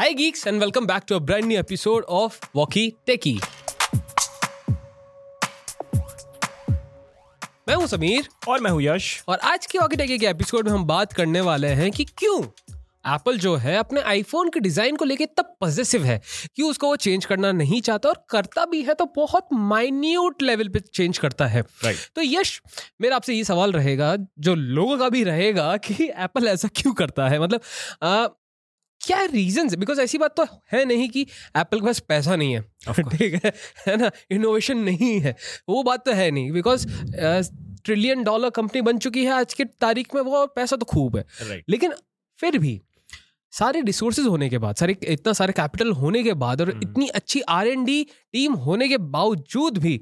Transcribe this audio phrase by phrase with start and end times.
[0.00, 3.40] Hi, geeks, and welcome back to a brand new episode of Walkie Techie.
[7.68, 10.74] मैं हूँ समीर और मैं हूँ यश और आज की वॉकी टेकी के एपिसोड में
[10.74, 12.42] हम बात करने वाले हैं कि क्यों
[13.06, 16.20] एप्पल जो है अपने आईफोन के डिज़ाइन को लेके इतना पॉजिटिव है
[16.56, 20.68] कि उसको वो चेंज करना नहीं चाहता और करता भी है तो बहुत माइन्यूट लेवल
[20.68, 22.10] पे चेंज करता है Right.
[22.14, 22.62] तो यश
[23.00, 27.28] मेरा आपसे ये सवाल रहेगा जो लोगों का भी रहेगा कि एप्पल ऐसा क्यों करता
[27.28, 27.60] है मतलब
[28.02, 28.26] आ,
[29.00, 31.22] क्या रीजन है बिकॉज़ ऐसी बात तो है नहीं कि
[31.56, 32.60] एप्पल के पास पैसा नहीं है।
[32.92, 33.52] ठीक है?
[33.86, 34.10] है ना?
[34.30, 35.34] इनोवेशन नहीं है।
[35.68, 36.86] वो बात तो है नहीं। बिकॉज़
[37.84, 41.16] ट्रिलियन डॉलर कंपनी बन चुकी है आज की तारीख में वो और पैसा तो खूब
[41.16, 41.94] है। राइट लेकिन
[42.40, 42.80] फिर भी
[43.52, 47.08] सारे रिसोर्सेज होने के बाद सारे इतना सारे कैपिटल होने के बाद और हम्म। इतनी
[47.14, 50.00] अच्छी आर एन डी टीम होने के बावजूद भी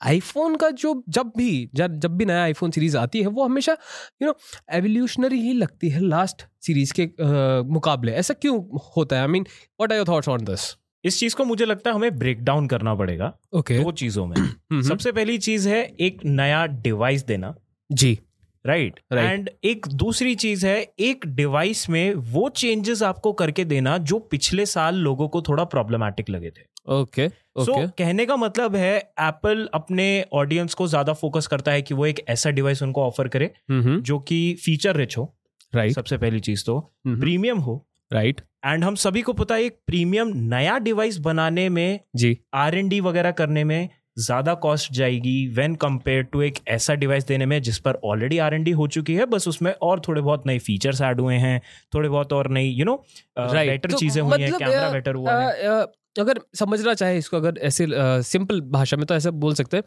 [0.00, 3.76] आईफोन का जो जब भी जब भी नया आईफोन सीरीज़ आती है वो हमेशा
[4.22, 4.34] यू नो
[4.72, 8.58] एवोल्यूशनरी ही लगती है लास्ट सीरीज़ के अ, मुकाबले। ऐसा क्यों
[8.96, 9.22] होता है?
[9.22, 12.18] I mean what are your thoughts on this इस चीज़ को मुझे लगता है हमें
[12.18, 14.36] ब्रेक डाउन करना पड़ेगा ओके दो चीज़ों में।
[14.82, 17.54] सबसे पहली चीज़ है एक नया डिवाइस देना।
[17.92, 18.18] जी।
[18.66, 19.24] Right Right.
[19.30, 19.64] And right.
[19.64, 24.94] एक दूसरी चीज़ है एक डिवाइस में वो चेंजेस आपको करके देना जो पिछले साल
[24.94, 27.86] लोगों को थोड़ा प्रॉब्लमेटिक लगे थे। Okay so okay.
[27.98, 32.24] कहने का मतलब है एप्पल अपने ऑडियंस को ज़्यादा फोकस करता है कि वो एक
[32.28, 35.32] ऐसा डिवाइस उनको ऑफ़र करे जो कि फीचर रिच हो
[35.72, 39.78] राइट सबसे पहली चीज़ तो। प्रीमियम हो। राइट एंड हम सभी को पता है एक
[39.86, 45.46] प्रीमियम नया डिवाइस बनाने में जी। आर एन डी वगैरह करने में ज़्यादा कॉस्ट जाएगी
[45.48, 48.86] व्हेन कंपेयर टू एक ऐसा डिवाइस देने में जिस पर ऑलरेडी आर एन डी हो
[48.88, 51.60] चुकी है बस उसमें और थोड़े बहुत नए फीचर्स ऐड हुए हैं
[51.94, 52.94] थोड़े बहुत और नई यू नो
[53.38, 55.84] बेटर चीज़ें हुई हैं मतलब, कैमरा बेटर हुआ है।
[56.18, 57.86] अगर समझना चाहे इसको अगर ऐसे
[58.24, 59.84] सिंपल भाषा में तो ऐसा बोल सकते हैं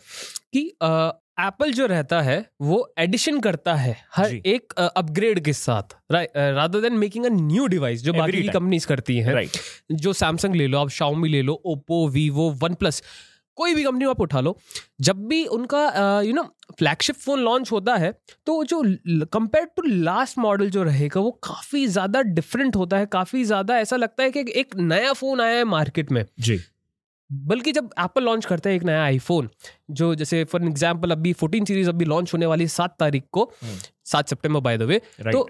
[0.53, 0.71] कि
[1.39, 6.97] एप्पल जो रहता है वो एडिशन करता है हर एक अपग्रेड के साथ rather than
[6.97, 9.57] making a new device जो बाकी की कंपनीज़ करती हैं राइट
[9.97, 13.03] जो सैमसंग ले लो आप शाओमी ले लो ओप्पो वीवो वन प्लस
[13.59, 14.57] कोई भी कंपनी आप उठा लो।
[15.01, 16.43] जब भी उनका you know
[16.79, 18.11] flagship phone launch होता है
[18.47, 18.81] तो जो
[19.33, 23.95] कंपेयर टू लास्ट मॉडल जो रहेगा वो काफ़ी ज़्यादा डिफरेंट होता है काफ़ी ज़्यादा ऐसा
[23.97, 26.59] लगता है कि एक नया फ़ोन आया है मार्केट में। जी।
[27.29, 29.49] बल्कि जब एप्पल लॉन्च करता है एक नया आईफोन
[29.91, 33.77] जो जैसे फॉर एग्जांपल अभी 14 सीरीज़ अभी लॉन्च होने वाली सात तारीख को हम्म।
[34.05, 35.47] सात सितंबर बाय द वे तो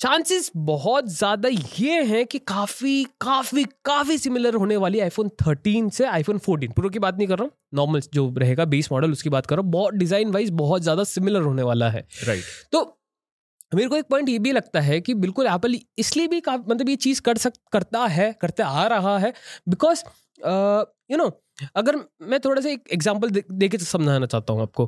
[0.00, 6.04] चांसेस बहुत ज़्यादा ये हैं कि काफ़ी काफ़ी काफ़ी सिमिलर होने वाली आईफोन 13 से
[6.06, 9.30] आईफोन 14 प्रो की बात नहीं कर रहा हूँ नॉर्मल जो रहेगा बेस मॉडल उसकी
[9.30, 12.72] बात कर रहा हूँ। बहुत डिज़ाइन वाइज बहुत ज़्यादा सिमिलर होने वाला है। Right right.
[12.72, 12.98] तो
[13.72, 16.96] मेरे को एक पॉइंट ये भी लगता है कि बिल्कुल एप्पल इसलिए भी मतलब ये
[16.96, 19.32] चीज़ कर सक करता है करते आ रहा है
[19.68, 20.02] बिकॉज़
[21.10, 21.30] यू नो
[21.76, 24.86] अगर मैं थोड़ा सा एक एग्ज़ाम्पल दे, दे के समझाना चाहता हूँ आपको।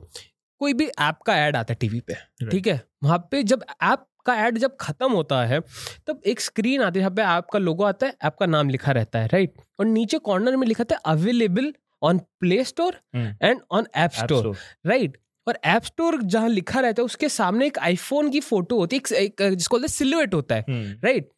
[0.60, 2.66] कोई भी ऐप का ऐड आता है टीवी पे ठीक right.
[2.66, 2.82] है?
[3.04, 5.60] वहाँ पे जब ऐप का ऐड जब खत्म होता है
[6.06, 8.68] तब एक स्क्रीन आती है जहाँ पे ऐप का लोगो आता है ऐप का नाम
[8.68, 11.72] लिखा रहता है राइट और नीचे कॉर्नर में लिखा था available
[12.02, 13.00] on play store.
[13.16, 14.56] And on app store
[14.86, 15.16] right
[15.46, 19.00] और ऐप स्टोर जहाँ लिखा रहता है उसके सामने एक आईफोन की फ़ोटो होती है
[19.18, 20.64] एक, एक जिसको बोलते सिलुएट होता है
[21.04, 21.28] right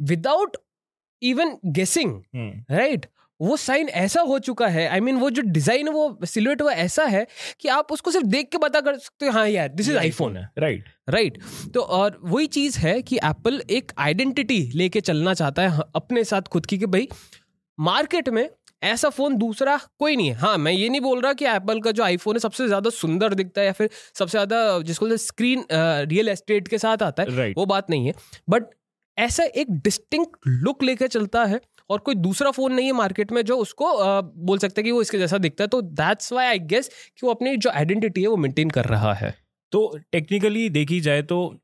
[0.00, 0.56] without
[1.22, 2.22] even guessing
[2.70, 3.06] right
[3.40, 6.62] वो साइन ऐसा हो चुका है आई I मीन mean, वो जो डिज़ाइन वो सिलुएट
[6.62, 7.26] वो ऐसा है
[7.60, 10.36] कि आप उसको सिर्फ़ देख के पता कर सकते हो हाँ यार दिस इज़ आईफोन
[10.36, 11.38] है राइट राइट
[11.74, 16.48] तो और वही चीज़ है कि एप्पल एक आइडेंटिटी लेके चलना चाहता है अपने साथ
[16.52, 17.08] खुद की कि भाई
[17.78, 18.48] मार्केट में
[18.82, 21.90] ऐसा फ़ोन दूसरा कोई नहीं है। हाँ मैं ये नहीं बोल रहा कि एप्पल का
[21.90, 26.28] जो आईफोन है सबसे ज़्यादा सुंदर दिखता है या फिर सबसे ज़्यादा जिसको स्क्रीन रियल
[26.28, 28.14] एस्टेट के साथ आता है राइट वो बात नहीं है।
[28.50, 28.70] बट
[29.18, 33.42] ऐसा एक डिस्टिंक्ट लुक लेके चलता है और कोई दूसरा फ़ोन नहीं है मार्केट में
[33.42, 36.46] जो उसको अ, बोल सकते हैं कि वो इसके जैसा दिखता है। तो दैट्स वाई
[36.46, 39.34] आई गेस कि वो अपनी जो आइडेंटिटी है वो मेंटेन कर रहा है।
[39.72, 41.56] तो टेक्निकली देखी जाए तो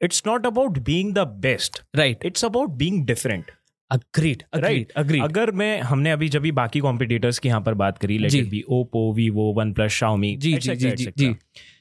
[0.00, 3.50] it's not about being the best right it's about being different
[3.90, 7.98] agreed agreed agreed अगर मैं हमने अभी जब भी बाकी कॉम्पिटिटर्स की यहाँ पर बात
[7.98, 11.34] करी। It be Oppo Vivo OnePlus Xiaomi जी, जी, जी, जी।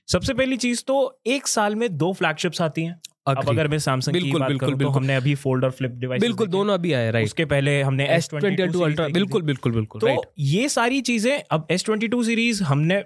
[0.08, 3.00] सबसे पहली चीज़ तो एक साल में दो फ्लैगशिप्स आती हैं।
[3.30, 6.22] अब अगर मैं सैमसंग की बात बिल्कुल, करूँ तो हमने अभी फोल्ड और फ्लिप डिवाइस
[6.22, 10.02] बिल्कुल दोनों अभी आए राइट उसके पहले हमने एस ट्वेंटी टू अल्ट्रा बिल्कुल बिल्कुल बिल्कुल
[10.02, 13.04] तो ये सारी चीज़ें अब एस ट्वेंटी टू सीरीज़ हमने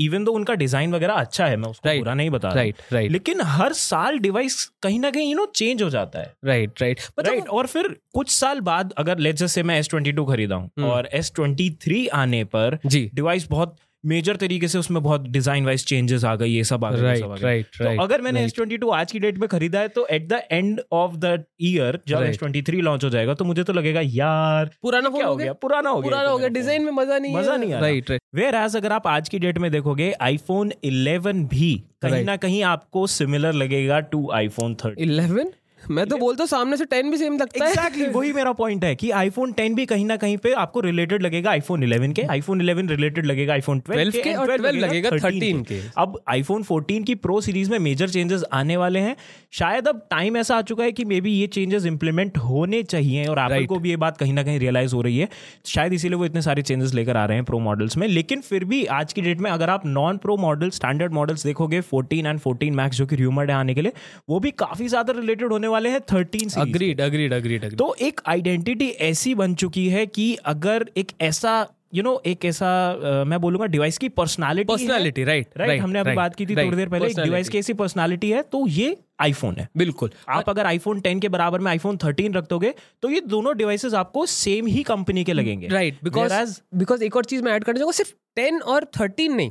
[0.00, 2.00] इवन दो उनका डिज़ाइन वगैरह अच्छा है मैं उसको Right.
[2.00, 5.82] बुरा नहीं बता राइट राइट लेकिन हर साल डिवाइस कहीं ना कहीं यू नो चेंज
[5.82, 9.78] हो जाता है। राइट राइट राइट और फिर कुछ साल बाद अगर लेट्स से मैं
[9.78, 13.76] एस ट्वेंटी टू खरीदा हूँ हम्म। और एस ट्वेंटी थ्री आने पर जी। डिवाइस बहुत
[14.04, 17.42] मेजर तरीके से उसमें बहुत डिज़ाइन वाइज चेंजेस आ गए ये सब आ गए राइट
[17.42, 20.06] राइट तो राइट अगर मैंने एस ट्वेंटी टू आज की डेट में खरीदा है तो
[20.10, 23.64] at the end of the year जब एस ट्वेंटी थ्री लॉन्च हो जाएगा तो मुझे
[23.64, 25.52] तो लगेगा यार पुराना क्या हो गया?
[25.52, 28.54] पुराना हो गया पुराना हो गया डिज़ाइन में मज़ा नहीं मज़ा नहीं राइट राइट वेयर
[28.54, 31.72] एज अगर आप आज की डेट में देखोगे आईफोन 11 भी
[32.02, 35.46] कहीं ना कहीं आपको सिमिलर लगेगा टू आईफोन 13 11
[35.90, 38.52] मैं तो बोलता हूँ सामने से टेन भी सेम लगता exactly, है। एग्जैक्टली वही मेरा
[38.52, 42.12] पॉइंट है कि आईफोन टेन भी कहीं ना कहीं पे आपको रिलेटेड लगेगा आईफोन 11
[42.14, 46.18] के आईफोन 11 रिलेटेड लगेगा आईफोन 12, 12 के और 12 लगेगा 13 के। अब
[46.28, 49.16] आईफोन 14 की प्रो सीरीज़ में मेजर चेंजेस आने वाले हैं।
[49.52, 53.24] शायद अब टाइम ऐसा आ चुका है कि मे बी ये चेंजेस इंप्लीमेंट होने चाहिए
[53.26, 53.68] और एप्पल Right.
[53.68, 55.28] को भी ये बात कहीं ना कहीं रियलाइज़ हो रही है।
[55.66, 58.64] शायद इसीलिए वो इतने सारे चेंजेस लेकर आ रहे हैं प्रो मॉडल्स में। लेकिन फिर
[58.64, 62.40] भी आज की डेट में अगर आप non pro model standard models देखोगे 14 एंड
[62.40, 63.92] 14 मैक्स जो कि र्यूमर्ड है आने के लिए
[64.28, 68.20] वो भी काफ़ी ज़्यादा रिलेटेड होने वाले हैं 13 सीरीज़ अग्रीड अग्रीड अग्रीड तो एक
[68.26, 71.60] आइडेंटिटी ऐसी बन चुकी है कि अगर एक ऐसा
[71.94, 75.80] यू you नो know, एक ऐसा अ, मैं बोलूँगा डिवाइस की पर्सनालिटी पर्सनालिटी राइट राइट
[75.80, 78.66] हमने अभी बात की थी थोड़ी देर पहले एक डिवाइस की ऐसी पर्सनालिटी है तो
[78.68, 82.74] ये आईफोन है। बिल्कुल। आप अगर आईफोन 10 के बराबर में आईफोन 13 रख दोगे
[83.02, 87.24] तो ये दोनों डिवाइसेस आपको सेम ही कंपनी के लगेंगे। राइट बिकॉज़ बिकॉज़ एक और
[87.24, 89.50] चीज़ मैं ऐड करना चाहूँगा सिर्फ़ टेन और थर्टीन नहीं।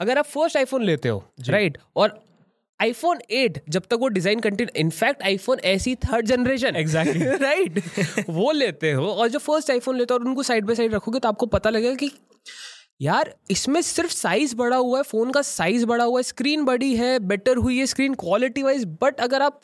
[0.00, 2.20] अगर आप फ़र्स्ट आईफोन लेते हो राइट और
[2.80, 7.22] आईफोन एट जब तक वो design continue in fact iPhone SE third generation Exactly.
[7.42, 7.82] Right
[8.28, 11.18] वो लेते हो और जो फ़र्स्ट आईफोन लेते हो और उनको साइड बाय साइड रखोगे
[11.18, 12.10] तो आपको पता लगेगा कि
[13.02, 16.96] यार इसमें सिर्फ़ साइज़ बड़ा हुआ है फ़ोन का साइज़ बड़ा हुआ है स्क्रीन बड़ी
[16.96, 19.60] है बेटर हुई है स्क्रीन क्वालिटी वाइज बट अगर आप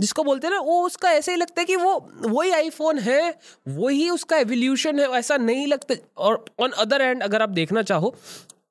[0.00, 3.34] जिसको बोलते हैं ना वो उसका ऐसे ही लगता है कि वो वही आईफोन है
[3.68, 8.14] वही उसका एवोल्यूशन है ऐसा नहीं लगता। और ऑन अदर एंड अगर आप देखना चाहो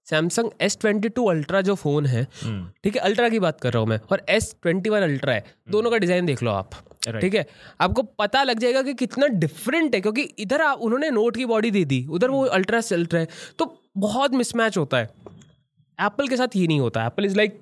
[0.07, 2.24] Samsung S twenty two ultra जो फ़ोन है
[2.84, 5.44] ठीक है अल्ट्रा की बात कर रहा हूँ मैं और एस ट्वेंटी वन अल्ट्रा है
[5.72, 6.69] दोनों का डिज़ाइन देख लो आप.
[7.22, 7.46] ठीक है?
[7.81, 11.72] आपको पता लग जाएगा कि कितना डिफरेंट है क्योंकि इधर आप उन्होंने नोट की बॉडी
[11.72, 13.28] दे दी उधर वो अल्ट्रा से अल्ट्रा है
[13.60, 15.10] तो बहुत मिसमैच होता है।
[16.00, 17.60] एप्पल के साथ ये नहीं होता एप्पल इज़ लाइक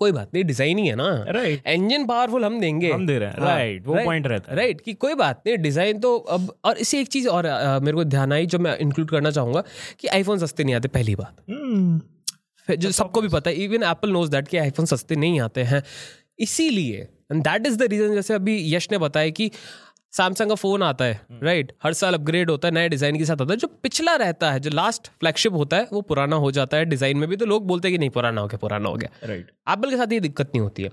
[0.00, 3.28] कोई बात नहीं डिज़ाइन ही है ना। राइट इंजन पावरफुल हम देंगे। हम दे रहे
[3.28, 6.52] हैं। हाँ, राइट वो पॉइंट रहता है। राइट कि कोई बात नहीं डिज़ाइन तो अब
[6.64, 9.62] और इससे एक चीज़ और आ, मेरे को ध्यान आई जो मैं इंक्लूड करना चाहूँगा
[10.00, 12.78] कि आईफोन सस्ते नहीं आते पहली बात। hmm.
[12.78, 15.82] जो सबको भी पता है इवन एप्पल नोज़ दैट कि आईफोन सस्ते नहीं आते हैं।
[16.38, 19.50] इसीलिए and that is the reason जैसे अभी यश ने बताया कि
[20.12, 23.42] सैमसंग का फ़ोन आता है राइट हर साल अपग्रेड होता है नए डिज़ाइन के साथ
[23.42, 26.76] आता है। जो पिछला रहता है जो लास्ट फ्लैगशिप होता है वो पुराना हो जाता
[26.76, 28.96] है। डिज़ाइन में भी तो लोग बोलते हैं कि नहीं पुराना हो गया पुराना हो
[28.96, 30.90] गया। राइट एप्पल के साथ ये दिक्कत नहीं होती है।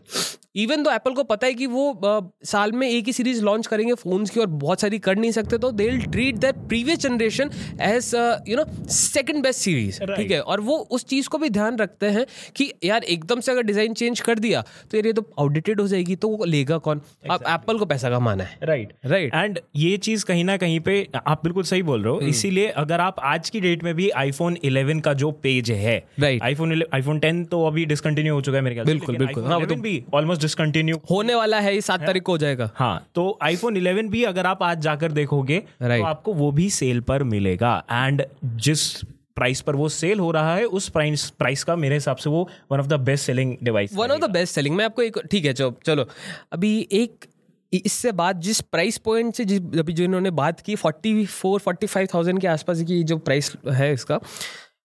[0.57, 3.68] इवन तो एप्पल को पता है कि वो अ, साल में एक ही सीरीज़ लॉन्च
[3.68, 7.50] करेंगे फोन्स की और बहुत सारी कर नहीं सकते तो they treat that previous generation
[7.83, 8.12] as
[8.50, 10.39] you know second best series ठीक है?
[10.42, 12.25] और वो उस चीज़ को भी ध्यान रखते हैं
[12.56, 14.62] कि यार एकदम से अगर डिज़ाइन चेंज कर दिया
[14.92, 17.01] तो यार ये तो आउटडेटेड हो जाएगी तो वो लेगा कौन?
[17.31, 20.95] अब एप्पल को पैसा कमाना है। राइट राइट एंड ये चीज़ कहीं ना कहीं पे
[21.27, 24.09] आप बिल्कुल सही बोल रहे हो हम्म। इसीलिए अगर आप आज की डेट में भी
[24.18, 26.42] आईफोन 11 का जो पेज है Right.
[26.44, 29.65] आईफोन आईफोन 10 तो अभी डिसकंटिन्यू हो चुका है मेरे ख्याल बिल्कुल, बिल्कुल। iPhone वो
[29.65, 33.38] 11 भी ऑलमोस्ट डिसकंटिन्यू होने वाला है ये सात तारीख को हो जाएगा। हाँ तो
[33.44, 35.99] आईफोन 11 भी अगर आप आज जाकर देखोगे Right.
[35.99, 38.23] तो आपको वो भी सेल पर मिलेगा। एंड
[38.63, 38.89] जिस
[39.35, 42.47] प्राइस पर वो सेल हो रहा है उस प्राइस प्राइस का मेरे हिसाब से वो
[42.71, 45.45] one of the best selling device one of the best selling मैं आपको एक ठीक
[45.45, 46.07] है चलो चलो।
[46.51, 47.25] अभी एक
[47.73, 51.88] इससे बात जिस प्राइस पॉइंट से जिस अभी जो इन्होंने बात की forty four forty
[51.88, 54.19] five thousand के आसपास की जो प्राइस है इसका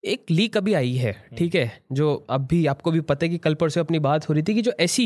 [0.05, 3.55] एक लीक अभी आई है ठीक है जो अभी आपको भी पता है कि कल
[3.55, 5.05] परसों अपनी बात हो रही थी कि जो ऐसी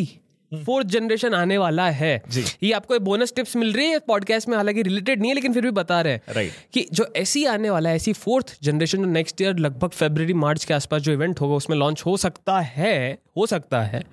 [0.55, 2.23] फोर्थ जनरेशन आने वाला है।
[2.63, 5.53] ये आपको एक बोनस टिप्स मिल रही है पॉडकास्ट में हालाँकि रिलेटेड नहीं है लेकिन
[5.53, 6.51] फिर भी बता रहे हैं Right.
[6.73, 10.65] कि जो ऐसी आने वाला है ऐसी फोर्थ जनरेशन जो नेक्स्ट ईयर लगभग फेब्रवरी मार्च
[10.65, 14.05] के आसपास जो इवेंट होगा उसमें लॉन्च हो सकता है हो सकता है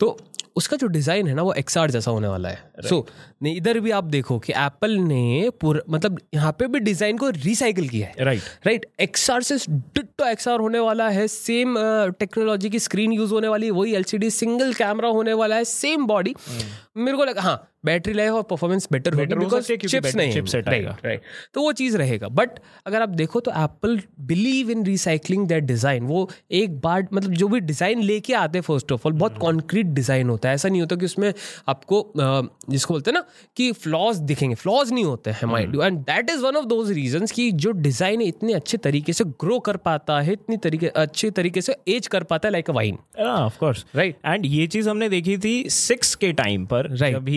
[0.00, 0.18] तो
[0.56, 3.90] उसका जो डिज़ाइन है ना वो एक्सआर जैसा होने वाला है। सो so, इधर भी
[3.90, 8.24] आप देखो कि एप्पल ने पूरा मतलब यहाँ पे भी डिज़ाइन को रिसाइकिल किया है।
[8.24, 11.76] राइट राइट एक्सआर से डिट्टो एक्सआर होने वाला है सेम
[12.18, 16.06] टेक्नोलॉजी की स्क्रीन यूज़ होने वाली है वही एलसीडी सिंगल कैमरा होने वाला है सेम
[16.06, 16.34] बॉडी
[16.98, 21.04] मेरे को लगा हाँ बैटरी लाइफ और परफॉर्मेंस बेटर होगी बिकॉज़ चिप्स नहीं chipset राइट
[21.04, 21.22] राइट
[21.54, 26.06] तो वो चीज़ रहेगा। बट अगर आप देखो तो Apple believe in recycling that design
[26.06, 29.86] वो एक बार मतलब जो भी डिज़ाइन लेके आते हैं फ़र्स्ट ऑफ़ ऑल बहुत कॉन्क्रीट
[29.94, 31.32] डिज़ाइन होता है। ऐसा नहीं होता कि उसमें
[31.68, 33.24] आपको जिसको बोलते हैं ना
[33.56, 36.90] कि फ्लॉज दिखेंगे। फ्लॉज नहीं होते हैं mind you and that is one of those
[36.92, 41.30] reasons कि जो डिज़ाइन इतने अच्छे तरीके से ग्रो कर पाता है इतनी तरीके अच्छे
[41.32, 44.88] तरीके से एज कर पाता है like a wine of course right and ये चीज़
[44.90, 47.12] हमने देखी थी सिक्स के टाइम पर Right.
[47.12, 47.28] जब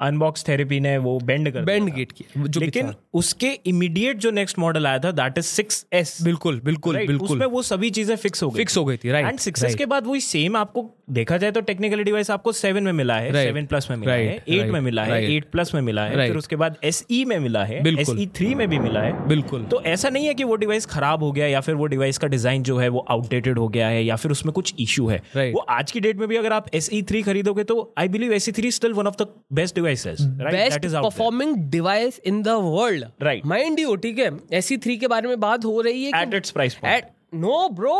[0.00, 4.58] अनबॉक्स थेरेपी ने वो बेंड कर बैंड गेट की जो लेकिन उसके इमीडिएट जो नेक्स्ट
[4.58, 7.06] मॉडल आया था दैट इज़ सिक्स एस बिल्कुल बिल्कुल right?
[7.08, 9.74] बिल्कुल। उसमें वो सभी चीज़ें फिक्स हो गई। फिक्स हो गई थी राइट एंड सिक्सेस
[9.74, 13.30] के बाद वही सेम आपको देखा जाए तो टेक्निकली डिवाइस आपको सेवन में मिला है
[13.30, 13.44] Right.
[13.44, 14.48] सेवन प्लस में मिला Right.
[14.48, 17.24] है एट में मिला है एट प्लस में मिला है फिर उसके बाद एस ई
[17.24, 20.34] में मिला है एस। ई थ्री में भी मिला है। बिल्कुल। तो ऐसा नहीं है
[20.34, 23.04] कि वो डिवाइस खराब हो गया या फिर वो डिवाइस का डिज़ाइन जो है वो
[23.10, 25.18] आउटडेटेड हो गया है या फिर उसमें कुछ इशू है।
[25.52, 28.32] वो आज की डेट में भी अगर आप एस ई थ्री खरीदोगे तो I believe
[28.32, 33.04] S E three still one of the best devices best performing device in the world
[33.22, 33.46] Right.
[33.46, 36.50] Mind you ठीक है एसी थ्री के बारे में बात हो रही है at its
[36.50, 37.96] price at no bro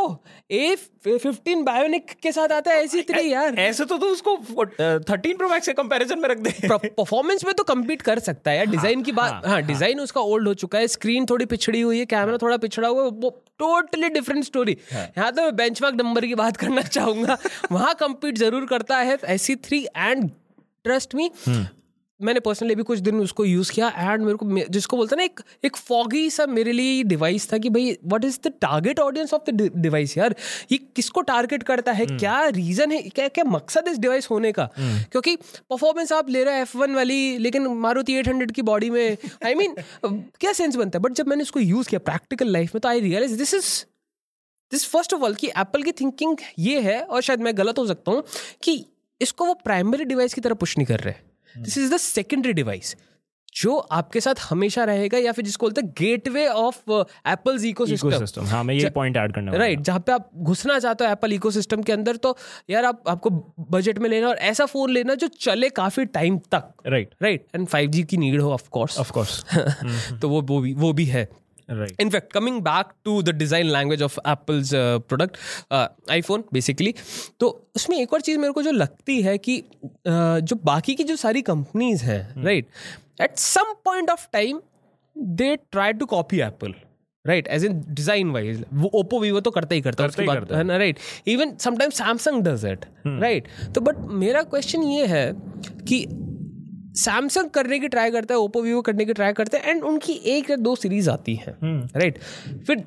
[0.51, 0.75] A
[1.07, 3.55] fifteen bionic के साथ आता है ऐसी थ्री यार.
[3.55, 4.37] ऐसे तो तू उसको
[5.11, 8.57] थर्टीन प्रो मैक्स के कंपैरिजन में रख दे। परफॉर्मेंस में तो कम्पीट कर सकता है
[8.57, 8.67] यार.
[8.67, 10.87] डिज़ाइन की बात हाँ डिज़ाइन उसका ओल्ड हो चुका है.
[10.89, 15.33] स्क्रीन थोड़ी पिछड़ी हुई है कैमरा थोड़ा पिछड़ा हुआ है वो टोटली डिफरेंट स्टोरी यहाँ
[15.33, 17.39] तो मैं बेंचमार्क नंबर की बात करना चाहूँगा।
[17.73, 20.31] वहाँ कम्पीट ज़रूर करता है ऐसी थ्री एंड
[20.85, 21.31] ट्रस्ट मी
[22.23, 25.41] मैंने पर्सनली भी कुछ दिन उसको यूज़ किया एंड मेरे को जिसको बोलते ना एक
[25.65, 29.51] एक फॉगी सा मेरे लिए डिवाइस था कि भाई what is the target audience of
[29.51, 30.35] the device यार?
[30.73, 32.05] ये किसको टारगेट करता है?
[32.07, 32.19] hmm.
[32.19, 33.03] क्या रीज़न है?
[33.03, 34.69] क्या क्या मकसद इस डिवाइस होने का?
[34.69, 35.11] hmm.
[35.11, 35.37] क्योंकि
[35.71, 39.17] परफॉर्मेंस आप ले रहे हैं एफ़ वन वाली लेकिन मारुति एट हंड्रेड की बॉडी में
[39.47, 41.03] आई I मीन mean, क्या सेंस बनता है?
[41.03, 43.85] बट जब मैंने इसको यूज़ किया प्रैक्टिकल लाइफ में तो I realise this is
[44.73, 47.87] this first of all कि एप्पल की थिंकिंग ये है और शायद मैं गलत हो
[47.87, 48.25] सकता हूँ
[48.63, 48.85] कि
[49.21, 52.97] इसको वो प्राइमरी डिवाइस की तरह पुश नहीं कर रहे। This is the secondary device
[53.57, 56.91] जो आपके साथ हमेशा रहेगा या फिर जिसको बोलते हैं gateway of
[57.29, 61.11] Apple ecosystem हाँ मैं ये पॉइंट ऐड करना राइट जहाँ पे आप घुसना चाहते हो
[61.11, 62.37] एप्पल इकोसिस्टम के अंदर तो
[62.71, 63.31] यार आप आपको
[63.71, 67.67] बजट में लेना और ऐसा फ़ोन लेना जो चले काफ़ी टाइम तक। राइट राइट एंड
[67.67, 69.45] फाइव की नीड हो ऑफ़ कोर्स ऑफ़ कोर्स
[70.23, 71.29] तो वो वो भी वो भी है।
[71.69, 71.95] Right.
[71.99, 74.71] In fact coming back to the design language of apple's
[75.09, 75.39] product
[75.71, 76.95] uh, iphone basically.
[77.41, 81.05] तो उसमें एक और चीज़ मेरे को जो लगती है कि uh, जो बाकी की
[81.05, 82.67] जो सारी कंपनीज़ हैं right
[83.21, 84.61] at some point of time
[85.17, 86.75] they try to copy Apple
[87.27, 90.53] right as in design wise वो ओप्पो वीवो तो करता ही करता है उसके बाद
[90.53, 90.99] है। ना right
[91.29, 95.33] even sometimes Samsung does it right तो बट मेरा क्वेश्चन ये है
[95.89, 96.07] कि
[96.99, 100.13] सैमसंग करने की ट्राई करता है ओप्पो वीवो करने की ट्राई करते हैं एंड उनकी
[100.29, 102.85] एक या दो सीरीज़ आती है राइट हम्म। फिर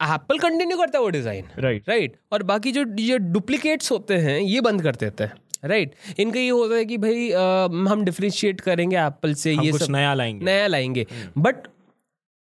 [0.00, 4.38] एप्पल कंटिन्यू करता है वो डिज़ाइन राइट राइट और बाकी जो ये डुप्लीकेट्स होते हैं
[4.40, 6.20] ये बंद कर देते हैं राइट right.
[6.20, 10.12] इनका ये होता है कि भाई आ, हम डिफ्रेंशिएट करेंगे एप्पल से ये सब नया
[10.14, 11.06] लाएँगे नया लाएँगे
[11.38, 11.74] बट हम्म।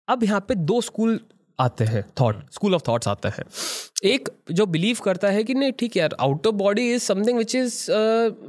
[0.08, 1.20] अब यहाँ पे दो स्कूल
[1.60, 3.44] आते हैं थॉट स्कूल ऑफ़ थॉट्स आते हैं
[4.04, 7.38] एक जो बिलीव करता है कि नहीं ठीक है यार out of body is something
[7.38, 7.86] which is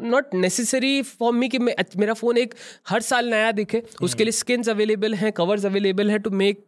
[0.04, 2.54] not necessary for me कि मेरा फ़ोन एक
[2.90, 4.04] हर साल नया दिखे hmm.
[4.04, 6.66] उसके लिए स्किन्स अवेलेबल हैं कवर्स अवेलेबल हैं to make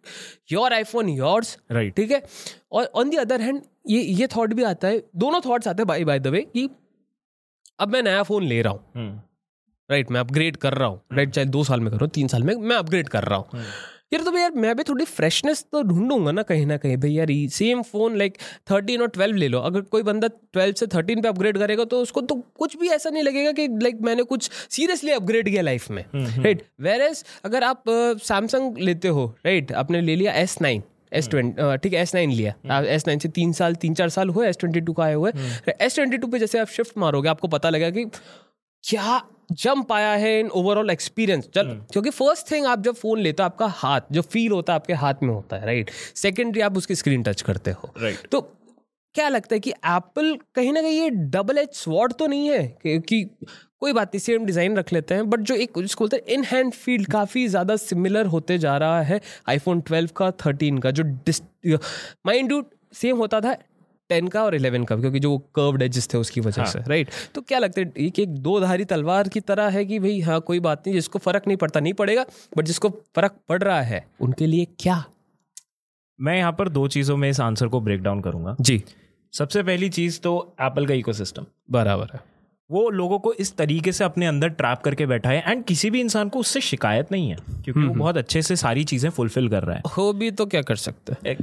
[0.52, 2.22] your iPhone yours right ठीक है
[2.72, 5.88] और ऑन दी अदर हैंड ये ये थॉट भी आता है दोनों थॉट्स आते हैं
[5.88, 6.70] बाई बाय द वे कि
[7.80, 9.94] अब मैं नया फ़ोन ले रहा हूँ राइट hmm.
[9.94, 12.56] right, मैं अपग्रेड कर रहा हूँ राइट चाहे दो साल में कर तीन साल में
[12.56, 13.70] मैं अपग्रेड कर रहा हूँ hmm.
[14.12, 17.28] यार तो यार मैं भी थोड़ी फ्रेशनेस तो ढूंढूँगा ना कहीं ना कहीं। भाई यार
[17.52, 18.38] सेम फ़ोन लाइक
[18.72, 22.02] थर्टीन और ट्वेल्व ले लो। अगर कोई बंदा ट्वेल्व से थर्टीन पे अपग्रेड करेगा तो
[22.02, 25.90] उसको तो कुछ भी ऐसा नहीं लगेगा कि लाइक मैंने कुछ सीरियसली अपग्रेड किया लाइफ
[25.92, 30.58] में राइट वेर एज अगर आप सैमसंग uh, लेते हो राइट आपने ले लिया एस
[30.62, 34.10] नाइन एस ट्वेंटी ठीक है एस नाइन लिया। एस नाइन से तीन साल तीन चार
[34.10, 35.32] साल हुए एस ट्वेंटी टू का आए हुए।
[35.80, 38.06] एस ट्वेंटी टू पे जैसे आप शिफ्ट मारोगे आपको पता लगेगा कि
[38.84, 39.22] क्या
[39.54, 43.46] जंप आया है इन ओवरऑल एक्सपीरियंस चल। क्योंकि फ़र्स्ट थिंग आप जब फ़ोन लेते हो
[43.46, 46.96] आपका हाथ जो फील होता है आपके हाथ में होता है राइट सेकेंडरी आप उसकी
[46.96, 48.42] स्क्रीन टच करते हो। राइट तो
[49.16, 52.68] क्या लगता है कि एप्पल कहीं ना कहीं ये डबल एच स्वॉर्ड तो नहीं है
[52.82, 53.24] क्योंकि
[53.80, 56.44] कोई बात नहीं सेम डिज़ाइन रख लेते हैं बट जो एक जिसको बोलते हैं इन
[56.44, 61.04] हैंड फ़ील्ड काफ़ी ज़्यादा सिमिलर होते जा रहा है आईफोन ट्वेल्व का थर्टीन का जो
[62.26, 63.56] माइंड यू सेम होता था
[64.12, 66.72] टेन का और इलेवन का क्योंकि जो कर्व्ड एजेस थे उसकी वजह हाँ.
[66.72, 70.00] से राइट तो क्या लगता है एक एक दो धारी तलवार की तरह है कि
[70.00, 72.26] भाई हाँ कोई बात नहीं जिसको फ़र्क नहीं पड़ता नहीं पड़ेगा
[72.58, 75.04] बट जिसको फ़र्क पड़ रहा है उनके लिए क्या?
[76.20, 78.84] मैं यहाँ पर दो चीज़ों में इस आंसर को ब्रेक डाउन करूँगा। जी।
[79.34, 82.20] सबसे पहली चीज़ तो एप्पल का इकोसिस्टम बराबर है।
[82.72, 86.00] वो लोगों को इस तरीके से अपने अंदर ट्रैप करके बैठा है एंड किसी भी
[86.02, 89.64] इंसान को उससे शिकायत नहीं है क्योंकि वो। बहुत अच्छे से सारी चीज़ें फुलफिल कर
[89.64, 91.36] रहा है। हो भी तो क्या कर सकते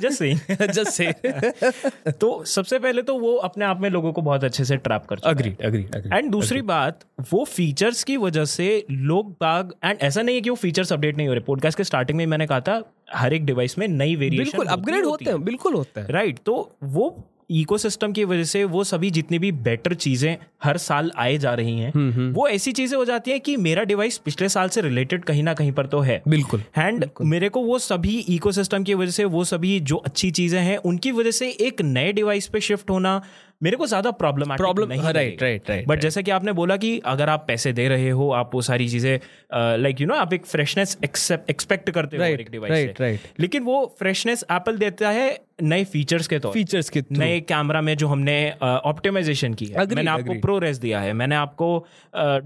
[0.00, 4.64] जस्ट जस्ट से तो सबसे पहले तो वो अपने आप में लोगों को बहुत अच्छे
[4.64, 9.72] से ट्रैप कर अग्री अग्री एंड दूसरी बात वो फीचर्स की वजह से लोग बाग
[9.84, 12.26] एंड ऐसा नहीं है कि वो फीचर्स अपडेट नहीं हो रहे। पॉडकास्ट के स्टार्टिंग में
[12.26, 12.82] मैंने कहा था
[13.14, 16.54] हर एक डिवाइस में नई वेरिएशन बिल्कुल अपग्रेड होते हैं बिल्कुल होता है। राइट तो
[16.84, 17.08] वो
[17.50, 21.78] इकोसिस्टम की वजह से वो सभी जितनी भी बेटर चीज़ें हर साल आए जा रही
[21.78, 24.80] हैं हम्म, हम्म। वो ऐसी चीज़ें हो जाती हैं कि मेरा डिवाइस पिछले साल से
[24.80, 28.94] रिलेटेड कहीं ना कहीं पर तो है। बिल्कुल। एंड मेरे को वो सभी इकोसिस्टम की
[28.94, 32.60] वजह से वो सभी जो अच्छी चीज़ें हैं उनकी वजह से एक नए डिवाइस पे
[32.60, 33.20] शिफ्ट होना
[33.62, 37.28] मेरे को ज़्यादा problem problem right right right but जैसा कि आपने बोला कि अगर
[37.28, 39.18] आप पैसे दे रहे हो आप वो सारी चीज़ें
[39.78, 44.44] लाइक यू नो आप एक फ्रेशनेस एक्सपेक्ट करते हो एक डिवाइस से। लेकिन वो फ्रेशनेस
[44.52, 49.54] एप्पल देता है नए फीचर्स के तौर फीचर्स के नए कैमरा में जो हमने ऑप्टिमाइजेशन
[49.54, 51.68] की है। मैंने आपको प्रो रेस दिया है। मैंने आपको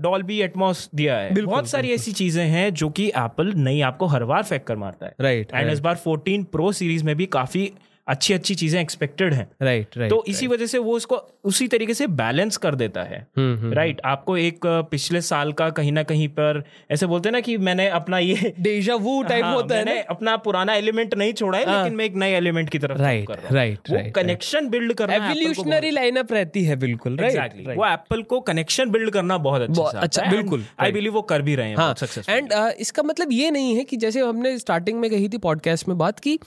[0.00, 4.24] डॉल्बी एटमॉस दिया है। बहुत सारी ऐसी चीज़ें हैं जो कि एप्पल नई आपको हर
[4.24, 7.70] बार फेंक कर मारता है। राइट एंड इस बार 14 प्रो सीरीज़ में भी काफ़ी
[8.08, 11.94] अच्छी अच्छी चीज़ें एक्सपेक्टेड हैं। राइट राइट तो इसी वजह से वो उसको उसी तरीके
[11.94, 16.28] से बैलेंस कर देता है। हम्म, राइट आपको एक पिछले साल का कहीं ना कहीं
[16.28, 20.36] पर ऐसे बोलते ना कि मैंने अपना ये डेजा वू टाइप हाँ, होता है अपना
[20.36, 23.96] पुराना एलिमेंट नहीं छोड़ा है लेकिन मैं एक नए एलिमेंट की तरफ़ कर हूँ। वो
[23.96, 28.90] right, कनेक्शन बिल्ड करना Apple एवोल्यूशनरी लाइनअप रहती है बिल्कुल राइट वो एप्पल को कनेक्शन
[28.90, 31.94] बिल्ड करना बहुत अच्छा अच्छा, बिल्कुल, आई बिलीव वो कर भी रहे हैं हाँ
[32.28, 35.98] एंड इसका मतलब ये नहीं है कि जैसे हमने स्टार्टिंग में कही थी पॉडकास्ट में
[35.98, 36.38] बात की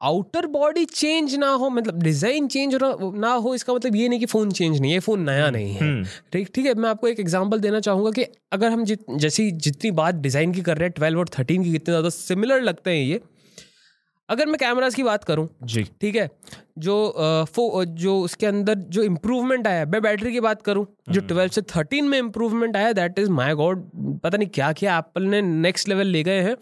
[0.00, 2.74] आउटर बॉडी चेंज ना हो मतलब डिज़ाइन चेंज
[3.16, 6.02] ना हो इसका मतलब ये नहीं कि फ़ोन चेंज नहीं है फ़ोन नया नहीं है।
[6.32, 9.90] ठीक ठीक है मैं आपको एक एग्जांपल देना चाहूँगा कि अगर हम जित जैसी जितनी
[9.92, 13.04] बात डिज़ाइन की कर रहे हैं ट्वेल्व और थर्टीन की कितने ज़्यादा सिमिलर लगते हैं
[13.04, 13.20] ये
[14.28, 16.28] अगर मैं कैमरास की बात करूँ जी। ठीक है
[16.78, 16.94] जो
[17.54, 21.62] फो जो उसके अंदर जो इम्प्रूवमेंट आया मैं बैटरी की बात करूँ जो ट्वेल्व से
[21.74, 23.84] थर्टीन में इम्प्रूवमेंट आया दैट इज़ माय गॉड
[24.24, 26.56] पता नहीं क्या क्या एप्पल ने नेक्स्ट लेवल ले गए हैं।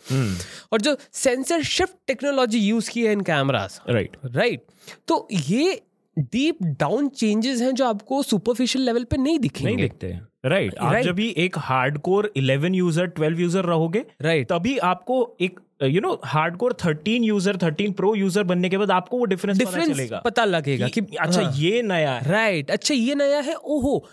[0.72, 4.64] और जो सेंसर शिफ्ट टेक्नोलॉजी यूज़ की है इन कैमराज राइट राइट
[5.08, 5.80] तो ये
[6.16, 10.74] डीप डाउन चेंजेस हैं जो आपको सुपरफिशियल लेवल पे नहीं दिखेंगे। नहीं दिखते। हैं राइट
[10.74, 11.04] आप Right.
[11.04, 14.52] जब भी एक हार्डकोर 11 यूज़र 12 यूज़र रहोगे राइट right.
[14.52, 19.18] तभी आपको एक you know hardcore 13 user 13 pro user बनने के बाद आपको
[19.18, 22.70] वो डिफरेंस पता डिफरेंस चलेगा। पता लगेगा कि कि अच्छा हाँ। ये नया है। राइट
[22.70, 24.04] अच्छा ये नया है ओहो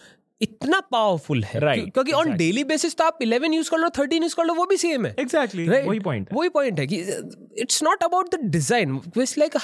[0.42, 3.90] इतना पावरफुल है। Right, क्यों- क्योंकि ऑन डेली बेसिस तो आप 11 यूज़ कर लो
[3.90, 5.88] 13 यूज़ कर लो वो भी सेम है। Exactly Right.
[5.88, 6.98] वही पॉइंट वही पॉइंट है कि
[7.62, 9.58] it's not about the design it's like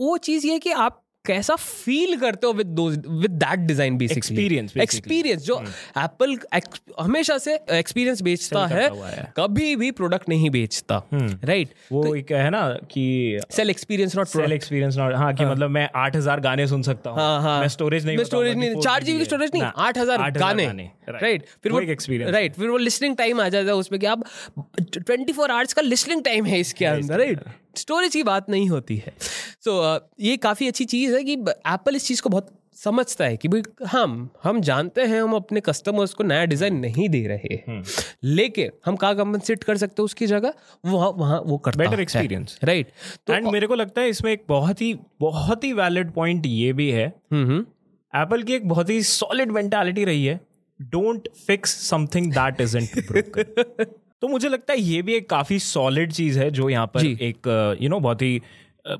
[0.00, 4.72] वो चीज़ ये कि आप कैसा फील करते हो with with that design basically Experience,
[4.72, 4.82] basically.
[4.82, 5.58] Experience जो
[5.98, 6.38] एप्पल
[7.00, 12.50] हमेशा से एक्सपीरियंस बेचता है है। कभी भी प्रोडक्ट नहीं बेचता राइट वो एक है
[12.50, 16.82] ना कि sell experience not sell experience not हाँ कि मतलब मैं 8000 गाने सुन
[16.82, 19.62] सकता हूँ। हाँ हाँ। मैं स्टोरेज नहीं मैं स्टोरेज नहीं चार जीबी की स्टोरेज नहीं
[19.62, 20.66] आठ हज़ार गाने
[21.10, 24.00] राइट फिर वो वो एक experience राइट फिर वो लिसनिंग टाइम आ जाता है उसमें
[24.00, 24.24] कि आप
[24.92, 27.40] ट्वेंटी फोर आवर्स का लिसनिंग टाइम है इसके अंदर राइट
[27.78, 31.96] स्टोरेज की बात नहीं होती है। सो so, ये काफ़ी अच्छी चीज़ है कि एप्पल
[31.96, 36.14] इस चीज़ को बहुत समझता है कि भाई हम हम जानते हैं हम अपने कस्टमर्स
[36.14, 37.82] को नया डिज़ाइन नहीं दे रहे हैं।
[38.24, 40.54] लेकिन हम कहाँ कंपनसेट कर सकते हैं उसकी जगह?
[40.84, 42.90] वहाँ वहाँ वो करता बेटर एक्सपीरियंस राइट
[43.26, 46.72] तो एंड मेरे को लगता है इसमें एक बहुत ही बहुत ही वैलिड पॉइंट ये
[46.72, 47.60] भी है। हम्म हम्म।
[48.14, 50.40] एप्पल की एक बहुत ही सॉलिड मेंटालिटी रही है।
[50.80, 53.84] Don't fix something that isn't broken
[54.24, 57.76] तो मुझे लगता है ये भी एक काफ़ी सॉलिड चीज़ है जो यहाँ पर एक
[57.82, 58.40] यू नो बहुत ही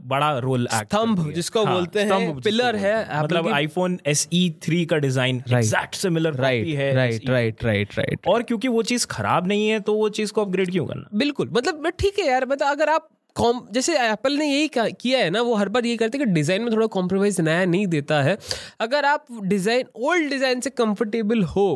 [0.01, 4.85] बड़ा रोल एक्ट स्तंभ जिसको हाँ, बोलते हैं, बोलते है मतलब आईफोन एस ई थ्री
[4.85, 9.47] का डिज़ाइन एग्जैक्ट सिमिलर राइट है राइट राइट राइट राइट और क्योंकि वो चीज़ खराब
[9.47, 11.09] नहीं है तो वो चीज़ को अपग्रेड क्यों करना?
[11.15, 15.31] बिल्कुल मतलब ठीक है यार मतलब अगर आप कॉम जैसे एप्पल ने यही किया है
[15.31, 18.23] ना वो हर बार ये करते हैं कि डिज़ाइन में थोड़ा कॉम्प्रोमाइज नया नहीं देता
[18.23, 18.37] है।
[18.81, 21.67] अगर आप डिज़ाइन ओल्ड डिज़ाइन से कंफर्टेबल हो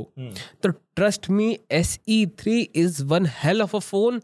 [0.62, 4.20] तो trust me S E three is one hell of a phone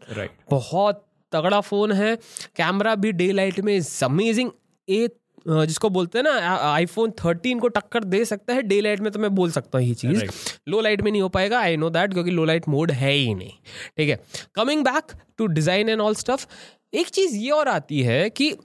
[0.51, 2.15] बहुत तगड़ा फ़ोन है।
[2.55, 4.51] कैमरा भी डे लाइट में इज़ अमेजिंग
[4.87, 5.07] ए
[5.47, 9.19] जिसको बोलते हैं ना आईफोन 13 को टक्कर दे सकता है डे लाइट में तो
[9.19, 10.23] मैं बोल सकता हूँ ये चीज़।
[10.67, 13.33] लो लाइट में नहीं हो पाएगा आई नो दैट क्योंकि लो लाइट मोड है ही
[13.35, 13.51] नहीं।
[13.97, 14.19] ठीक है।
[14.55, 16.45] Coming back to design and all stuff
[16.93, 18.55] एक चीज़ ये और आती है कि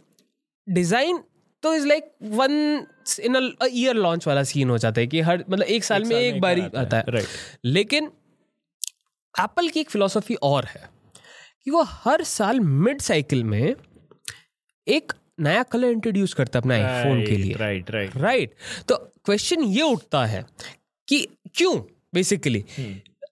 [0.66, 1.22] डिज़ाइन
[1.62, 2.52] तो is like one
[3.20, 3.36] in
[3.70, 6.58] year launch वाला सीन हो जाता है कि हर मतलब एक साल में एक बार
[6.58, 7.26] ही आता है। राइट
[7.64, 8.10] लेकिन
[9.34, 10.88] एप्पल की एक फिलोसफी और है
[11.64, 13.74] कि वो हर साल मिड साइकिल में
[14.86, 18.54] एक नया कलर इंट्रोड्यूस करता है अपना आईफोन के लिए। राइट राइट राइट
[18.88, 20.44] तो क्वेश्चन ये उठता है
[21.08, 21.78] कि क्यों
[22.14, 22.64] बेसिकली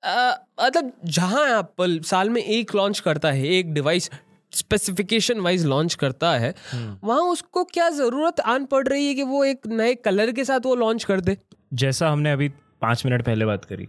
[0.06, 4.10] मतलब जहाँ एप्पल साल में एक लॉन्च करता है एक डिवाइस
[4.52, 9.44] स्पेसिफिकेशन वाइज लॉन्च करता है वहाँ उसको क्या ज़रूरत आन पड़ रही है कि वो
[9.44, 11.36] एक नए कलर के साथ वो लॉन्च कर दे?
[11.74, 12.48] जैसा हमने अभी
[12.82, 13.88] पाँच मिनट पहले बात करी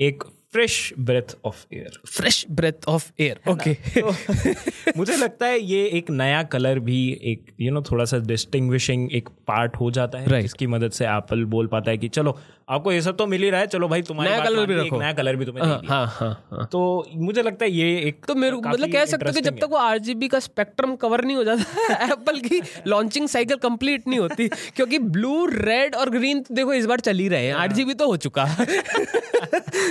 [0.00, 0.24] एक
[0.56, 3.76] fresh breath of air fresh breath of air okay
[4.96, 8.18] मुझे लगता है ये एक नया कलर भी एक यू you नो know, थोड़ा सा
[8.18, 10.42] डिस्टिंग्विशिंग एक पार्ट हो जाता है Right.
[10.42, 12.38] जिसकी मदद से एप्पल बोल पाता है कि चलो
[12.68, 14.98] आपको ये सब तो मिल ही रहा है चलो भाई तुम्हारी नया मान भी रखो।
[15.00, 16.80] नया कलर भी तुम्हें दिया। हाँ हाँ हाँ। तो
[17.16, 19.76] मुझे लगता है ये एक तो मेरे मतलब कह सकते हो कि जब तक वो
[19.76, 24.98] आरजीबी का स्पेक्ट्रम कवर नहीं हो जाता एप्पल की लॉन्चिंग साइकिल कंप्लीट नहीं होती क्योंकि
[24.98, 28.16] ब्लू रेड और ग्रीन तो देखो इस बार चल ही रहे हैं। आरजीबी तो हो
[28.16, 28.66] चुका। है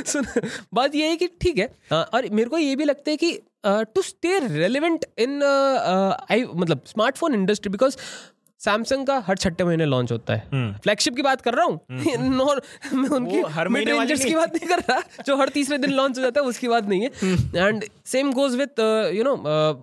[0.06, 0.26] सुन
[0.74, 3.40] बात ये है कि ठीक है हाँ, और मेरे को ये भी लगता है कि
[3.66, 7.98] to stay relevant in I मतलब स्मार्टफ़ोन इंडस्ट्री बिकॉज़
[8.66, 11.80] सैमसंग का हर छठे महीने लॉन्च होता है। फ्लैगशिप की बात कर रहा हूँ?
[12.38, 12.62] नॉर
[12.94, 15.92] मैं उनकी हर मिड महीने रेंजर्स की बात नहीं कर रहा। जो हर तीसरे दिन
[15.92, 18.80] लॉन्च हो जाता है उसकी बात नहीं है। And same goes with
[19.16, 19.36] you know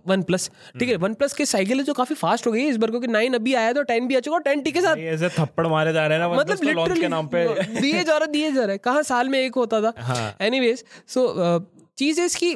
[0.22, 2.76] OnePlus ठीक है वन प्लस की साइकिल है जो काफ़ी फास्ट हो गई है इस
[2.76, 4.96] बार क्योंकि नाइन अभी आया तो टेन भी आ चुका और टेन टी के साथ
[4.96, 7.46] ऐसे थप्पड़ मारे जा रहे हैं ना मतलब मतलब के नाम पे।
[7.80, 10.36] दिए जा रहा दिए जा रहा। है कहाँ साल में एक होता था?
[10.40, 10.74] एनी
[11.08, 11.24] सो
[11.98, 12.54] चीज़ है इसकी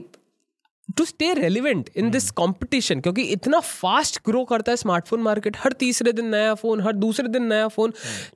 [0.89, 5.73] to stay relevant in this competition क्योंकि इतना फास्ट ग्रो करता है स्मार्टफ़ोन मार्केट हर
[5.73, 7.93] तीसरे दिन नया फ़ोन हर दूसरे दिन नया फ़ोन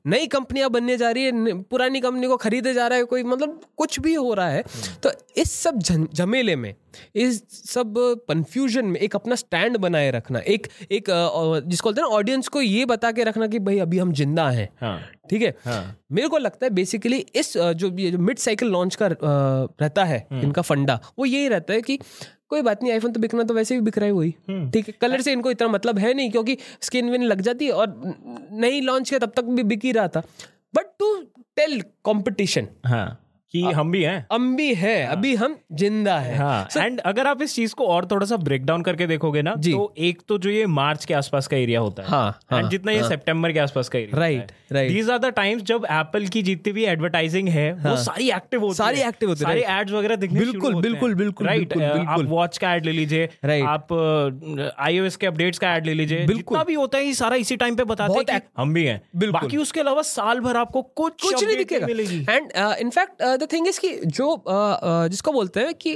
[0.06, 3.60] नई कंपनियाँ बनने जा रही है पुरानी कंपनी को खरीदे जा रहा है कोई मतलब
[3.76, 4.64] कुछ भी हो रहा है।
[5.02, 5.78] तो इस सब
[6.14, 6.74] झमेले में
[7.16, 7.94] इस सब
[8.28, 11.10] कन्फ्यूज़न में एक अपना स्टैंड बनाए रखना एक एक
[11.66, 14.48] जिसको बोलते हैं ना ऑडियंस को ये बता के रखना कि भाई अभी हम ज़िंदा
[14.50, 15.00] हैं। हाँ।
[15.31, 15.55] ठीक है?
[15.64, 20.05] हाँ। मेरे को लगता है बेसिकली इस जो ये जो मिड साइकिल लॉन्च का रहता
[20.05, 21.99] है इनका फंडा वो यही रहता है कि
[22.49, 24.31] कोई बात नहीं आईफोन तो बिकना तो वैसे भी बिक रहा है वही।
[24.71, 24.95] ठीक है?
[25.01, 27.95] कलर से इनको इतना मतलब है नहीं क्योंकि स्किन विन लग जाती है और
[28.53, 30.23] नहीं लॉन्च किया तब तक भी बिक ही रहा था।
[30.75, 31.14] बट टू
[31.57, 33.07] टेल कॉम्पिटिशन हाँ।
[33.54, 37.42] कि हम भी हैं। हम भी है अभी हम ज़िंदा है। हाँ एंड अगर आप
[37.42, 40.50] इस चीज़ को और थोड़ा सा ब्रेक डाउन करके देखोगे ना तो एक तो जो
[40.50, 43.52] ये मार्च के आसपास का एरिया होता है हाँ, एंड हाँ, जितना हाँ, ये सितंबर
[43.52, 44.88] के आसपास का area Right, right.
[44.88, 48.60] These are the times जब एप्पल की जितनी भी एडवर्टाइजिंग है हाँ, वो सारी एक्टिव
[48.60, 49.80] होती सारी है। active होती है, सारे.
[49.80, 53.28] एड्स वगैरह दिखने बिल्कुल, हैं। बिल्कुल, बिल्कुल, राइट आप वॉच का एड ले लीजिए.
[53.62, 53.92] आप
[54.78, 57.56] आईओएस के अपडेट्स का ऐड ले लीजिए बिल्कुल। जितना भी होता है ये सारा इसी
[57.56, 61.44] टाइम पे बताते हैं हम भी हैं। बाकी उसके अलावा साल भर आपको कुछ कुछ
[61.44, 61.86] नहीं दिखेगा।
[62.34, 65.92] And in fact the thing is कि जो uh, uh, जिसको बोलते हैं कि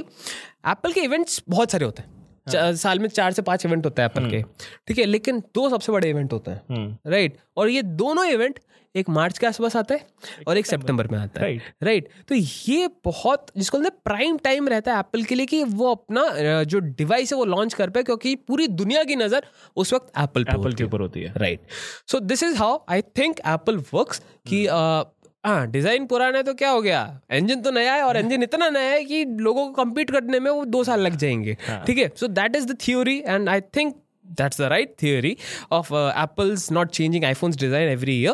[0.67, 2.15] एप्पल के इवेंट्स बहुत सारे होते हैं।
[2.51, 4.41] चा- साल में चार से पाँच इवेंट होते हैं एप्पल के।
[4.87, 8.59] ठीक है लेकिन दो सबसे बड़े इवेंट होते हैं। हम्म। राइट और ये दोनों इवेंट
[8.95, 10.07] एक मार्च के आसपास आता है
[10.47, 11.85] और एक सितंबर। में आता है। Right.
[11.85, 15.91] राइट तो ये बहुत जिसको बोलते प्राइम टाइम रहता है एप्पल के लिए कि वो
[15.91, 16.23] अपना
[16.63, 20.41] जो डिवाइस है वो लॉन्च कर पाए क्योंकि पूरी दुनिया की नज़र उस वक्त एप्पल
[20.41, 21.59] एप्पल के ऊपर होती है। Right
[22.07, 24.75] so this is how I think Apple works कि Hmm.
[24.75, 25.11] अ,
[25.45, 27.21] हाँ डिज़ाइन पुराना है तो क्या हो गया?
[27.33, 30.51] इंजन तो नया है और इंजन इतना नया है कि लोगों को कम्पीट करने में
[30.51, 32.11] वो दो साल लग जाएँगे। हाँ। ठीक है?
[32.15, 33.95] So that is the theory and I think
[34.39, 35.31] that's the right theory
[35.71, 38.33] of uh, apple's not changing iphone's design every year.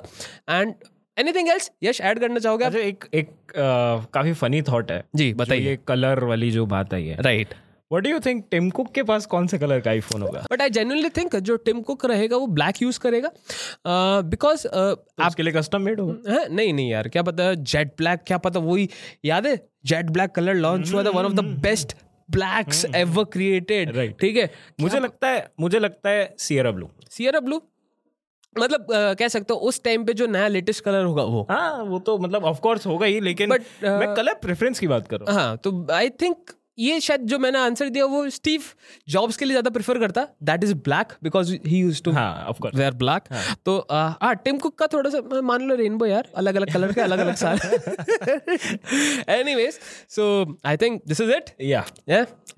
[0.57, 0.85] And
[1.17, 1.69] anything else?
[1.83, 2.71] Yash add करना चाहोगे आप?
[2.71, 7.05] अच्छा एक एक अ, काफ़ी फनी थॉट है। जी बताइए। कलर वाली जो बात आई
[7.05, 10.21] है। Right what do you think Tim Cook के पास कौन से कलर का आईफोन
[10.21, 10.45] होगा?
[10.51, 15.27] बट आई जेन्युइनली थिंक जो टिम कुक रहेगा वो ब्लैक यूज़ करेगा। Uh, बिकॉज़ तो
[15.27, 18.89] उसके लिए कस्टम मेड होगा। नहीं नहीं यार क्या पता जेट ब्लैक क्या पता वही
[19.25, 19.55] याद है?
[19.85, 21.95] जेट ब्लैक कलर लॉन्च हुआ था one of the best
[22.29, 24.19] blacks ever created Right.
[24.19, 24.49] ठीक है?
[24.81, 27.61] मुझे लगता है मुझे लगता है सियरा ब्लू सियरा ब्लू
[28.55, 31.83] मतलब अ, कह सकते हो उस टाइम पे जो नया लेटेस्ट कलर होगा वो। हाँ
[31.83, 35.07] वो तो मतलब ऑफ़ कोर्स होगा ही लेकिन But, uh, मैं कलर प्रेफरेंस की बात
[35.07, 38.63] कर रहा हूँ। हाँ तो आई थिंक ये शायद जो मैंने आंसर दिया वो स्टीव
[39.09, 42.75] जॉब्स के लिए ज़्यादा प्रेफर करता। That is black because he use to of course
[42.75, 43.23] wear black
[43.65, 47.01] तो हाँ टिम कुक का थोड़ा सा मान लो रेनबो यार अलग अलग कलर के
[47.01, 47.59] अलग अलग साल
[49.31, 49.79] anyways
[50.09, 51.85] so I think this is it या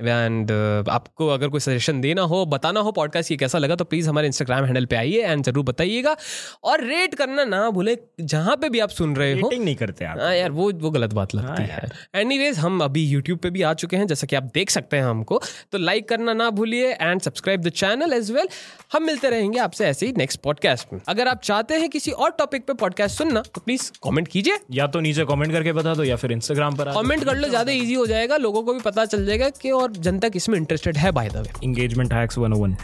[0.02, 0.52] एंड
[0.90, 4.28] आपको अगर कोई सजेशन देना हो बताना हो पॉडकास्ट ये कैसा लगा तो प्लीज़ हमारे
[4.28, 6.16] इंस्टाग्राम हैंडल पे आइए एंड ज़रूर बताइएगा।
[6.64, 10.06] और रेट करना ना भूले जहाँ पे भी आप सुन रहे हो। रेटिंग नहीं करते
[10.06, 13.50] आप। हाँ यार वो वो गलत बात लगती हाँ है। एनीवेज हम अभी यूट्यूब पे
[13.50, 16.50] भी आ चुके हैं। जैसा कि आप देख सकते हैं हमको। तो लाइक करना ना
[16.50, 18.48] भूलिए and subscribe the channel as well
[18.94, 22.32] हम मिलते रहेंगे आपसे ऐसे ही नेक्स्ट पॉडकास्ट में। अगर आप चाहते हैं किसी और
[22.40, 26.04] टॉपिक पे पॉडकास्ट सुनना तो प्लीज़ कमेंट कीजिए। या तो नीचे कमेंट करके बता दो
[26.04, 29.06] या फिर इंस्टाग्राम पर कॉमेंट कर लो ज़्यादा ईजी हो जाएगा लोगों को भी पता
[29.06, 32.76] चल जाएगा कि और जनता किसमें इंटरेस्टेड है by the way engagement hacks 101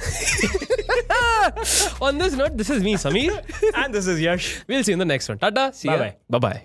[2.04, 3.32] on this note this is me Sameer
[3.76, 6.12] and this is Yash will see in the next one tata see Bye-bye.
[6.32, 6.62] Bye bye